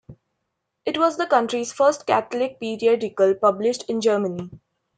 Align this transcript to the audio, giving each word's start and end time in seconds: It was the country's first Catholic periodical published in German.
It 0.83 0.97
was 0.97 1.15
the 1.17 1.27
country's 1.27 1.71
first 1.71 2.07
Catholic 2.07 2.59
periodical 2.59 3.35
published 3.35 3.87
in 3.87 4.01
German. 4.01 4.59